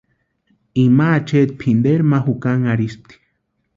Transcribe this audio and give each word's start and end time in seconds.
Ima 0.83 1.05
acheeti 1.17 1.57
pʼinteri 1.59 2.03
ma 2.11 2.17
jukanharhispti. 2.25 3.15